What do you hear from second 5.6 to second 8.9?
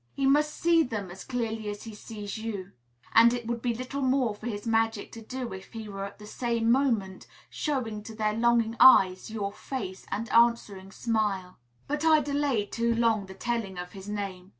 he were at the same moment showing to their longing